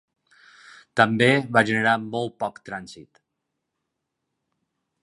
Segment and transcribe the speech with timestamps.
[1.01, 1.27] També
[1.57, 3.25] va generar molt poc trànsit.